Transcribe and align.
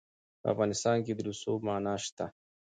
په 0.41 0.47
افغانستان 0.53 0.97
کې 1.05 1.11
د 1.15 1.19
رسوب 1.27 1.59
منابع 1.67 1.97
شته. 2.05 2.25